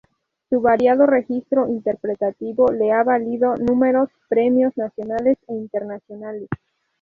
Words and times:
Su 0.49 0.61
variado 0.61 1.05
registro 1.05 1.67
interpretativo 1.69 2.71
le 2.71 2.91
ha 2.91 3.03
valido 3.03 3.55
números 3.57 4.09
premios 4.29 4.75
nacionales 4.75 5.37
e 5.47 5.53
internacionales. 5.53 6.49